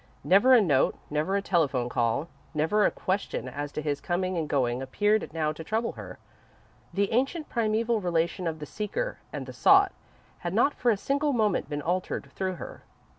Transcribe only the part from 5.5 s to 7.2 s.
to trouble her. The